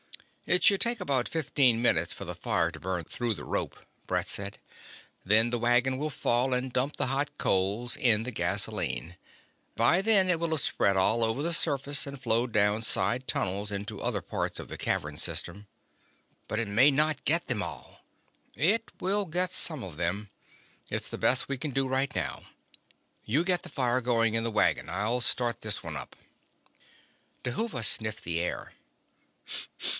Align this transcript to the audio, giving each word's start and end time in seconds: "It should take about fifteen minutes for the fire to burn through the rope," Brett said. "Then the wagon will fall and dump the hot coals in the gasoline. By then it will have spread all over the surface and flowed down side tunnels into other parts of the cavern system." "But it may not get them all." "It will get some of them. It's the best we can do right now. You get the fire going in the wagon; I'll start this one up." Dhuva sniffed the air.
"It 0.47 0.63
should 0.63 0.81
take 0.81 0.99
about 0.99 1.29
fifteen 1.29 1.81
minutes 1.81 2.11
for 2.11 2.25
the 2.25 2.35
fire 2.35 2.71
to 2.71 2.79
burn 2.79 3.03
through 3.05 3.35
the 3.35 3.45
rope," 3.45 3.85
Brett 4.07 4.27
said. 4.27 4.57
"Then 5.23 5.49
the 5.51 5.59
wagon 5.59 5.97
will 5.99 6.09
fall 6.09 6.53
and 6.55 6.73
dump 6.73 6.97
the 6.97 7.05
hot 7.07 7.37
coals 7.37 7.95
in 7.95 8.23
the 8.23 8.31
gasoline. 8.31 9.15
By 9.75 10.01
then 10.01 10.27
it 10.27 10.39
will 10.39 10.49
have 10.49 10.59
spread 10.59 10.97
all 10.97 11.23
over 11.23 11.41
the 11.43 11.53
surface 11.53 12.05
and 12.07 12.21
flowed 12.21 12.51
down 12.51 12.81
side 12.81 13.27
tunnels 13.27 13.71
into 13.71 14.01
other 14.01 14.21
parts 14.21 14.59
of 14.59 14.67
the 14.69 14.77
cavern 14.77 15.15
system." 15.15 15.67
"But 16.49 16.59
it 16.59 16.67
may 16.67 16.89
not 16.89 17.23
get 17.23 17.47
them 17.47 17.61
all." 17.63 18.03
"It 18.55 18.91
will 18.99 19.23
get 19.25 19.51
some 19.53 19.83
of 19.83 19.97
them. 19.97 20.31
It's 20.89 21.07
the 21.07 21.19
best 21.19 21.47
we 21.47 21.59
can 21.59 21.71
do 21.71 21.87
right 21.87 22.13
now. 22.13 22.43
You 23.23 23.43
get 23.45 23.61
the 23.63 23.69
fire 23.69 24.01
going 24.01 24.33
in 24.33 24.43
the 24.43 24.51
wagon; 24.51 24.89
I'll 24.89 25.21
start 25.21 25.61
this 25.61 25.83
one 25.83 25.95
up." 25.95 26.15
Dhuva 27.45 27.85
sniffed 27.85 28.23
the 28.23 28.39
air. 28.41 28.73